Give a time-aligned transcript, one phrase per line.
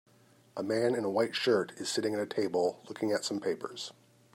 [0.57, 3.91] A man in a white shirt is sitting at a table looking at some papers